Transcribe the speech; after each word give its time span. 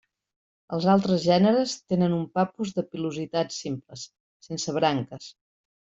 Els 0.77 0.85
altres 0.93 1.19
gèneres 1.25 1.75
tenen 1.93 2.17
un 2.19 2.25
Papus 2.39 2.73
de 2.79 2.85
pilositats 2.95 3.63
simples, 3.67 4.07
sense 4.51 4.79
branques. 4.79 5.29